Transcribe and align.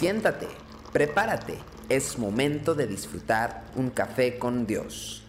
Siéntate, 0.00 0.46
prepárate, 0.94 1.58
es 1.90 2.18
momento 2.18 2.74
de 2.74 2.86
disfrutar 2.86 3.64
un 3.76 3.90
café 3.90 4.38
con 4.38 4.66
Dios. 4.66 5.22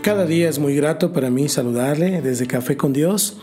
Cada 0.00 0.26
día 0.26 0.48
es 0.48 0.60
muy 0.60 0.76
grato 0.76 1.12
para 1.12 1.28
mí 1.28 1.48
saludarle 1.48 2.22
desde 2.22 2.46
Café 2.46 2.76
con 2.76 2.92
Dios. 2.92 3.38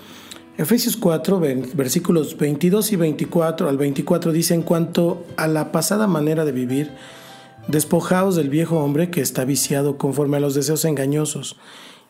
Efesios 0.57 0.95
4, 0.95 1.41
versículos 1.73 2.37
22 2.37 2.93
y 2.93 2.95
24 2.95 3.67
al 3.67 3.77
24 3.77 4.31
dice 4.31 4.53
en 4.53 4.61
cuanto 4.61 5.25
a 5.35 5.47
la 5.47 5.73
pasada 5.73 6.07
manera 6.07 6.45
de 6.45 6.53
vivir, 6.53 6.91
despojaos 7.67 8.37
del 8.37 8.47
viejo 8.47 8.79
hombre 8.79 9.11
que 9.11 9.19
está 9.19 9.43
viciado 9.43 9.97
conforme 9.97 10.37
a 10.37 10.39
los 10.39 10.55
deseos 10.55 10.85
engañosos, 10.85 11.57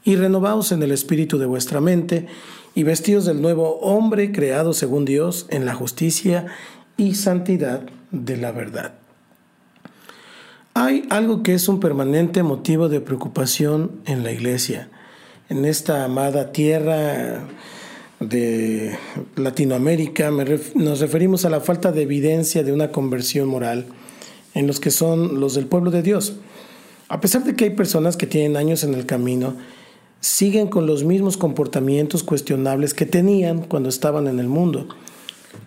y 0.03 0.15
renovaos 0.15 0.71
en 0.71 0.83
el 0.83 0.91
espíritu 0.91 1.37
de 1.37 1.45
vuestra 1.45 1.81
mente, 1.81 2.27
y 2.75 2.83
vestidos 2.83 3.25
del 3.25 3.41
nuevo 3.41 3.79
hombre 3.79 4.31
creado 4.31 4.73
según 4.73 5.05
Dios 5.05 5.45
en 5.49 5.65
la 5.65 5.75
justicia 5.75 6.47
y 6.97 7.15
santidad 7.15 7.83
de 8.11 8.37
la 8.37 8.51
verdad. 8.51 8.93
Hay 10.73 11.05
algo 11.09 11.43
que 11.43 11.53
es 11.53 11.67
un 11.67 11.79
permanente 11.79 12.41
motivo 12.41 12.89
de 12.89 12.99
preocupación 12.99 13.91
en 14.05 14.23
la 14.23 14.31
iglesia, 14.31 14.89
en 15.49 15.65
esta 15.65 16.03
amada 16.03 16.51
tierra 16.51 17.43
de 18.19 18.97
Latinoamérica. 19.35 20.31
nos 20.75 20.99
referimos 20.99 21.45
a 21.45 21.51
la 21.51 21.59
falta 21.59 21.91
de 21.91 22.01
evidencia 22.01 22.63
de 22.63 22.73
una 22.73 22.91
conversión 22.91 23.47
moral 23.47 23.85
en 24.55 24.65
los 24.65 24.79
que 24.79 24.91
son 24.91 25.39
los 25.39 25.53
del 25.53 25.67
pueblo 25.67 25.91
de 25.91 26.01
Dios. 26.01 26.37
A 27.07 27.21
pesar 27.21 27.43
de 27.43 27.55
que 27.55 27.65
hay 27.65 27.69
personas 27.71 28.17
que 28.17 28.25
tienen 28.25 28.57
años 28.57 28.83
en 28.83 28.95
el 28.95 29.05
camino, 29.05 29.55
siguen 30.23 30.67
con 30.67 30.87
los 30.87 31.03
mismos 31.03 31.35
comportamientos 31.35 32.23
cuestionables 32.23 32.93
que 32.93 33.05
tenían 33.05 33.63
cuando 33.63 33.89
estaban 33.89 34.27
en 34.27 34.39
el 34.39 34.47
mundo. 34.47 34.87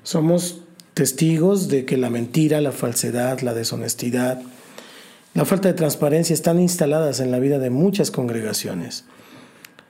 Somos 0.03 0.63
testigos 0.95 1.69
de 1.69 1.85
que 1.85 1.99
la 1.99 2.09
mentira, 2.09 2.63
la 2.63 2.73
falsedad, 2.73 3.41
la 3.41 3.53
deshonestidad, 3.53 4.41
la 5.35 5.45
falta 5.45 5.69
de 5.69 5.75
transparencia 5.75 6.33
están 6.33 6.59
instaladas 6.59 7.21
en 7.21 7.31
la 7.31 7.39
vida 7.39 7.59
de 7.59 7.69
muchas 7.69 8.11
congregaciones. 8.11 9.05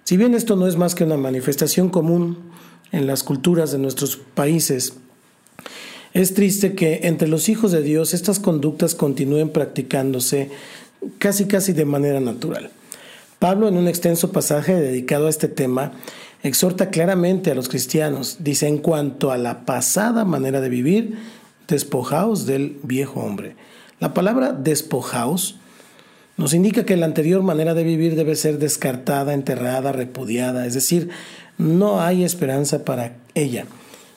Si 0.03 0.17
bien 0.17 0.35
esto 0.35 0.57
no 0.57 0.67
es 0.67 0.77
más 0.77 0.97
que 0.97 1.05
una 1.05 1.17
manifestación 1.17 1.89
común 1.89 2.39
en 2.91 3.07
las 3.07 3.23
culturas 3.23 3.71
de 3.71 3.79
nuestros 3.79 4.17
países, 4.17 4.95
es 6.13 6.35
triste 6.35 6.75
que 6.75 7.03
entre 7.05 7.29
los 7.29 7.49
hijos 7.49 7.71
de 7.71 7.83
Dios 7.83 8.15
estas 8.15 8.41
conductas 8.41 8.97
continúen 8.97 9.51
practicándose 9.51 10.51
casi 11.19 11.45
casi 11.45 11.73
de 11.73 11.85
manera 11.85 12.19
natural. 12.19 12.73
Pablo 13.39 13.69
en 13.69 13.77
un 13.77 13.87
extenso 13.87 14.33
pasaje 14.33 14.75
dedicado 14.75 15.27
a 15.27 15.31
este 15.31 15.49
tema 15.49 15.93
exhorta 16.43 16.91
claramente 16.91 17.51
a 17.51 17.55
los 17.55 17.69
cristianos, 17.69 18.39
dice 18.41 18.67
en 18.67 18.79
cuanto 18.79 19.31
a 19.31 19.37
la 19.37 19.65
pasada 19.67 20.25
manera 20.25 20.61
de 20.61 20.69
vivir, 20.69 21.19
despojaos 21.69 22.47
del 22.47 22.79
viejo 22.83 23.21
hombre. 23.21 23.57
La 24.01 24.15
palabra 24.15 24.53
despojaos 24.53 25.57
nos 26.37 26.55
indica 26.55 26.85
que 26.85 26.97
la 26.97 27.07
anterior 27.07 27.43
manera 27.43 27.75
de 27.75 27.85
vivir 27.85 28.15
debe 28.15 28.37
ser 28.37 28.59
descartada, 28.59 29.35
enterrada, 29.35 29.93
repudiada, 29.93 30.67
es 30.67 30.75
decir, 30.75 31.11
no 31.59 32.01
hay 32.01 32.25
esperanza 32.25 32.85
para 32.85 33.17
ella. 33.35 33.67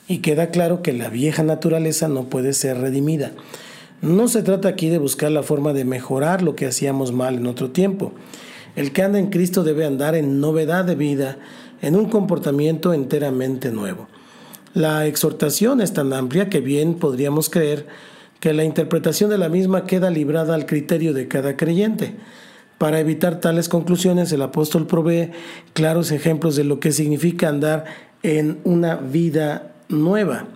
Y 0.08 0.20
queda 0.20 0.50
claro 0.50 0.82
que 0.82 0.92
la 0.92 1.10
vieja 1.10 1.44
naturaleza 1.44 2.08
no 2.08 2.26
puede 2.26 2.54
ser 2.54 2.80
redimida. 2.80 3.32
No 4.02 4.28
se 4.28 4.44
trata 4.44 4.70
aquí 4.70 4.90
de 4.90 4.98
buscar 4.98 5.32
la 5.32 5.44
forma 5.44 5.72
de 5.74 5.86
mejorar 5.86 6.42
lo 6.42 6.56
que 6.56 6.66
hacíamos 6.66 7.12
mal 7.12 7.36
en 7.36 7.48
otro 7.48 7.72
tiempo. 7.72 8.14
El 8.76 8.92
que 8.92 9.04
anda 9.04 9.20
en 9.20 9.30
Cristo 9.30 9.64
debe 9.64 9.86
andar 9.86 10.16
en 10.16 10.40
novedad 10.40 10.86
de 10.86 10.96
vida, 10.96 11.38
en 11.82 11.96
un 11.96 12.10
comportamiento 12.10 12.94
enteramente 12.94 13.72
nuevo. 13.72 14.08
La 14.74 15.06
exhortación 15.08 15.82
es 15.82 15.94
tan 15.94 16.14
amplia 16.14 16.50
que 16.50 16.62
bien 16.62 16.96
podríamos 16.96 17.50
creer 17.50 17.88
que 18.40 18.54
la 18.54 18.64
interpretación 18.64 19.30
de 19.30 19.38
la 19.38 19.50
misma 19.50 19.86
queda 19.86 20.10
librada 20.10 20.56
al 20.56 20.66
criterio 20.66 21.14
de 21.14 21.28
cada 21.28 21.58
creyente. 21.58 22.16
Para 22.78 23.00
evitar 23.00 23.42
tales 23.42 23.68
conclusiones, 23.68 24.32
el 24.32 24.42
apóstol 24.42 24.88
provee 24.88 25.32
claros 25.74 26.12
ejemplos 26.12 26.56
de 26.56 26.64
lo 26.64 26.80
que 26.80 26.92
significa 26.92 27.50
andar 27.50 27.86
en 28.24 28.60
una 28.64 28.96
vida 28.96 29.74
nueva. 29.90 30.48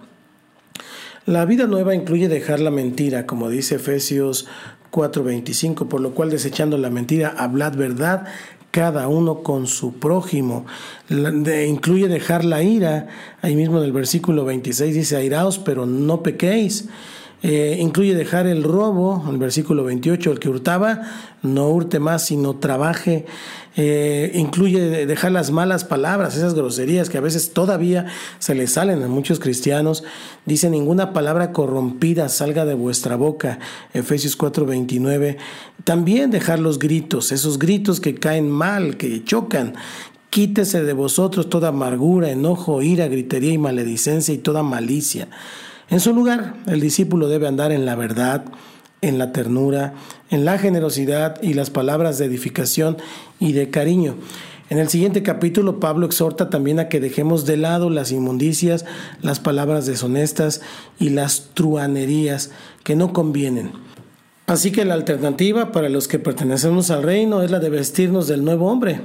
La 1.25 1.45
vida 1.45 1.67
nueva 1.67 1.95
incluye 1.95 2.29
dejar 2.29 2.59
la 2.59 2.71
mentira, 2.71 3.25
como 3.25 3.49
dice 3.49 3.75
Efesios 3.75 4.47
4:25, 4.93 5.87
por 5.87 5.99
lo 5.99 6.11
cual 6.11 6.29
desechando 6.29 6.77
la 6.77 6.91
mentira, 6.91 7.33
hablad 7.37 7.75
verdad 7.75 8.27
cada 8.69 9.07
uno 9.07 9.43
con 9.43 9.67
su 9.67 9.93
prójimo. 9.93 10.65
incluye 11.09 12.07
dejar 12.07 12.45
la 12.45 12.63
ira, 12.63 13.07
ahí 13.41 13.55
mismo 13.55 13.79
en 13.79 13.83
el 13.83 13.91
versículo 13.91 14.45
26 14.45 14.95
dice, 14.95 15.15
airaos, 15.15 15.59
pero 15.59 15.85
no 15.85 16.23
pequéis. 16.23 16.89
Eh, 17.45 17.77
incluye 17.81 18.15
dejar 18.15 18.47
el 18.47 18.63
robo, 18.63 19.25
el 19.29 19.37
versículo 19.37 19.83
28, 19.83 20.31
el 20.31 20.39
que 20.39 20.47
hurtaba, 20.47 21.01
no 21.41 21.67
hurte 21.69 21.99
más, 21.99 22.25
sino 22.25 22.55
trabaje. 22.55 23.25
Eh, 23.75 24.31
incluye 24.35 25.05
dejar 25.05 25.33
las 25.33 25.51
malas 25.51 25.83
palabras, 25.83 26.37
esas 26.37 26.53
groserías 26.53 27.09
que 27.09 27.17
a 27.17 27.21
veces 27.21 27.51
todavía 27.51 28.05
se 28.39 28.55
le 28.55 28.67
salen 28.67 29.03
a 29.03 29.07
muchos 29.09 29.39
cristianos. 29.39 30.05
Dice, 30.45 30.69
ninguna 30.69 31.11
palabra 31.11 31.51
corrompida 31.51 32.29
salga 32.29 32.63
de 32.63 32.75
vuestra 32.75 33.17
boca, 33.17 33.59
Efesios 33.93 34.37
4:29. 34.37 35.37
También 35.83 36.31
dejar 36.31 36.59
los 36.59 36.79
gritos, 36.79 37.33
esos 37.33 37.59
gritos 37.59 37.99
que 37.99 38.15
caen 38.15 38.49
mal, 38.49 38.95
que 38.95 39.23
chocan, 39.25 39.73
Quítese 40.33 40.83
de 40.83 40.93
vosotros 40.93 41.47
toda 41.47 41.67
amargura, 41.67 42.31
enojo, 42.31 42.81
ira, 42.81 43.07
gritería 43.07 43.53
y 43.53 43.59
maledicencia 43.59 44.33
y 44.33 44.39
toda 44.39 44.63
malicia. 44.63 45.27
En 45.89 45.99
su 45.99 46.13
lugar, 46.13 46.55
el 46.67 46.79
discípulo 46.79 47.27
debe 47.27 47.47
andar 47.47 47.71
en 47.71 47.85
la 47.85 47.95
verdad, 47.95 48.45
en 49.01 49.17
la 49.17 49.33
ternura, 49.33 49.93
en 50.29 50.45
la 50.45 50.57
generosidad 50.57 51.41
y 51.41 51.53
las 51.53 51.69
palabras 51.69 52.17
de 52.17 52.25
edificación 52.25 52.97
y 53.39 53.51
de 53.51 53.69
cariño. 53.69 54.15
En 54.69 54.79
el 54.79 54.87
siguiente 54.87 55.23
capítulo, 55.23 55.79
Pablo 55.79 56.05
exhorta 56.05 56.49
también 56.49 56.79
a 56.79 56.87
que 56.87 57.01
dejemos 57.01 57.45
de 57.45 57.57
lado 57.57 57.89
las 57.89 58.11
inmundicias, 58.11 58.85
las 59.21 59.39
palabras 59.39 59.85
deshonestas 59.85 60.61
y 60.99 61.09
las 61.09 61.49
truanerías 61.53 62.51
que 62.83 62.95
no 62.95 63.11
convienen. 63.11 63.71
Así 64.47 64.71
que 64.71 64.85
la 64.85 64.93
alternativa 64.93 65.71
para 65.71 65.89
los 65.89 66.07
que 66.07 66.17
pertenecemos 66.17 66.89
al 66.91 67.03
reino 67.03 67.43
es 67.43 67.51
la 67.51 67.59
de 67.59 67.69
vestirnos 67.69 68.27
del 68.27 68.43
nuevo 68.43 68.71
hombre. 68.71 69.01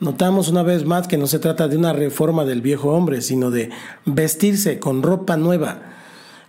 Notamos 0.00 0.48
una 0.48 0.62
vez 0.62 0.84
más 0.84 1.08
que 1.08 1.18
no 1.18 1.26
se 1.26 1.38
trata 1.38 1.68
de 1.68 1.76
una 1.76 1.92
reforma 1.92 2.44
del 2.44 2.62
viejo 2.62 2.90
hombre, 2.90 3.20
sino 3.20 3.50
de 3.50 3.70
vestirse 4.06 4.78
con 4.78 5.02
ropa 5.02 5.36
nueva 5.36 5.95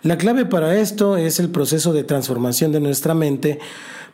la 0.04 0.18
clave 0.18 0.46
para 0.46 0.78
esto 0.78 1.18
es 1.18 1.40
el 1.40 1.50
proceso 1.50 1.94
de 1.94 2.04
transformación 2.04 2.72
de 2.72 2.80
nuestra 2.80 3.14
mente 3.14 3.60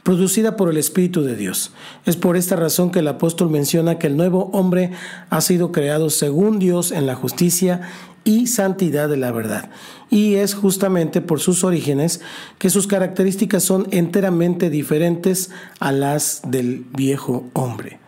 producida 0.04 0.56
por 0.56 0.70
el 0.70 0.78
Espíritu 0.78 1.24
de 1.24 1.36
Dios. 1.36 1.72
Es 2.06 2.18
por 2.18 2.38
esta 2.38 2.56
razón 2.56 2.92
que 2.92 3.00
el 3.00 3.08
apóstol 3.08 3.50
menciona 3.50 3.98
que 3.98 4.08
el 4.08 4.18
nuevo 4.18 4.50
hombre 4.54 4.92
ha 5.30 5.42
sido 5.42 5.72
creado 5.72 6.10
según 6.10 6.60
Dios 6.60 6.92
en 6.92 7.06
la 7.06 7.16
justicia 7.16 7.82
y 8.26 8.48
santidad 8.48 9.10
de 9.10 9.18
la 9.18 9.32
verdad. 9.32 9.70
Y 10.10 10.36
es 10.36 10.54
justamente 10.54 11.22
por 11.22 11.40
sus 11.40 11.64
orígenes 11.64 12.22
que 12.58 12.70
sus 12.70 12.88
características 12.88 13.64
son 13.64 13.88
enteramente 13.92 14.70
diferentes 14.70 15.52
a 15.80 15.92
las 15.92 16.42
del 16.46 16.86
viejo 16.96 17.50
hombre. 17.54 18.00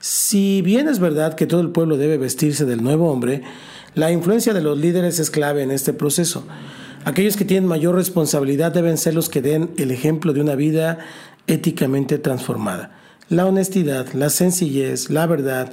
Si 0.00 0.62
bien 0.62 0.88
es 0.88 0.98
verdad 0.98 1.34
que 1.34 1.46
todo 1.46 1.60
el 1.60 1.70
pueblo 1.70 1.96
debe 1.96 2.18
vestirse 2.18 2.64
del 2.64 2.82
nuevo 2.82 3.10
hombre, 3.10 3.42
la 3.94 4.10
influencia 4.10 4.52
de 4.52 4.62
los 4.62 4.78
líderes 4.78 5.18
es 5.20 5.30
clave 5.30 5.62
en 5.62 5.70
este 5.70 5.92
proceso. 5.92 6.44
Aquellos 7.04 7.36
que 7.36 7.44
tienen 7.44 7.68
mayor 7.68 7.96
responsabilidad 7.96 8.72
deben 8.72 8.96
ser 8.96 9.14
los 9.14 9.28
que 9.28 9.42
den 9.42 9.70
el 9.76 9.90
ejemplo 9.90 10.32
de 10.32 10.40
una 10.40 10.54
vida 10.54 10.98
éticamente 11.48 12.18
transformada. 12.18 12.92
La 13.28 13.46
honestidad, 13.46 14.12
la 14.12 14.30
sencillez, 14.30 15.10
la 15.10 15.26
verdad, 15.26 15.72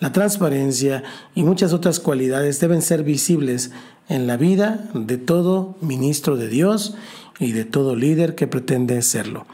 la 0.00 0.12
transparencia 0.12 1.04
y 1.34 1.44
muchas 1.44 1.72
otras 1.72 2.00
cualidades 2.00 2.58
deben 2.58 2.82
ser 2.82 3.04
visibles 3.04 3.70
en 4.08 4.26
la 4.26 4.36
vida 4.36 4.88
de 4.94 5.16
todo 5.16 5.76
ministro 5.80 6.36
de 6.36 6.48
Dios 6.48 6.94
y 7.38 7.52
de 7.52 7.64
todo 7.64 7.94
líder 7.94 8.34
que 8.34 8.48
pretende 8.48 9.00
serlo. 9.02 9.46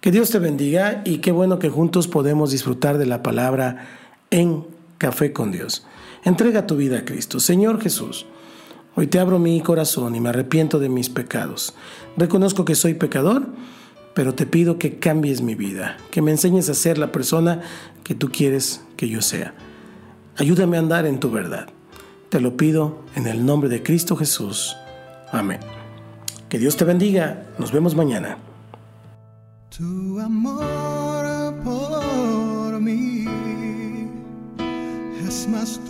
Que 0.00 0.10
Dios 0.10 0.30
te 0.30 0.38
bendiga 0.38 1.02
y 1.04 1.18
qué 1.18 1.32
bueno 1.32 1.58
que 1.58 1.68
juntos 1.68 2.08
podemos 2.08 2.50
disfrutar 2.50 2.96
de 2.96 3.06
la 3.06 3.22
palabra 3.22 3.86
en 4.30 4.64
Café 4.96 5.32
con 5.32 5.52
Dios. 5.52 5.86
Entrega 6.24 6.66
tu 6.66 6.76
vida 6.76 6.98
a 6.98 7.04
Cristo. 7.04 7.40
Señor 7.40 7.82
Jesús. 7.82 8.26
Hoy 8.96 9.06
te 9.06 9.20
abro 9.20 9.38
mi 9.38 9.60
corazón 9.60 10.16
y 10.16 10.20
me 10.20 10.30
arrepiento 10.30 10.78
de 10.78 10.88
mis 10.88 11.08
pecados. 11.08 11.74
Reconozco 12.16 12.64
que 12.64 12.74
soy 12.74 12.94
pecador, 12.94 13.46
pero 14.14 14.34
te 14.34 14.46
pido 14.46 14.78
que 14.78 14.98
cambies 14.98 15.42
mi 15.42 15.54
vida, 15.54 15.96
que 16.10 16.22
me 16.22 16.32
enseñes 16.32 16.68
a 16.68 16.74
ser 16.74 16.98
la 16.98 17.12
persona 17.12 17.62
que 18.02 18.14
tú 18.14 18.30
quieres 18.30 18.82
que 18.96 19.08
yo 19.08 19.22
sea. 19.22 19.54
Ayúdame 20.36 20.76
a 20.76 20.80
andar 20.80 21.06
en 21.06 21.20
tu 21.20 21.30
verdad. 21.30 21.68
Te 22.30 22.40
lo 22.40 22.56
pido 22.56 23.04
en 23.14 23.26
el 23.26 23.46
nombre 23.46 23.68
de 23.68 23.82
Cristo 23.82 24.16
Jesús. 24.16 24.76
Amén. 25.30 25.60
Que 26.48 26.58
Dios 26.58 26.76
te 26.76 26.84
bendiga. 26.84 27.46
Nos 27.58 27.70
vemos 27.70 27.94
mañana. 27.94 28.38
Es 35.28 35.48
más 35.48 35.80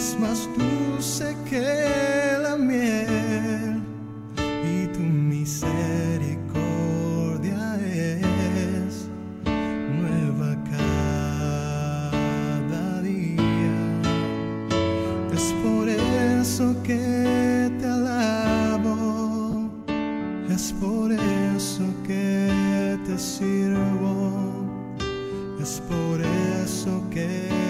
es 0.00 0.16
más 0.18 0.48
dulce 0.56 1.36
que 1.48 2.38
la 2.42 2.56
miel 2.56 3.82
y 4.64 4.86
tu 4.94 5.00
misericordia 5.00 5.76
es 7.84 9.10
nueva 10.00 10.56
cada 10.74 11.82
día. 13.02 13.76
Es 15.34 15.52
por 15.62 15.86
eso 15.86 16.74
que 16.82 17.70
te 17.78 17.86
alabo, 17.86 19.70
es 20.48 20.72
por 20.80 21.12
eso 21.12 21.84
que 22.06 22.98
te 23.04 23.18
sirvo, 23.18 24.64
es 25.60 25.82
por 25.90 26.22
eso 26.22 27.02
que 27.10 27.69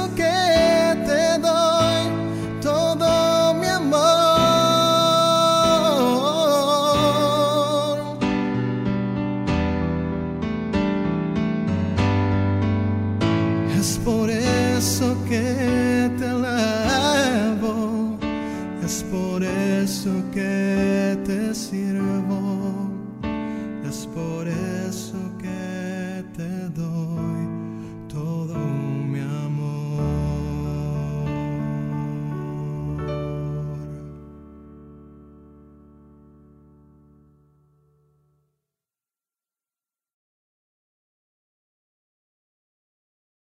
see 21.61 21.90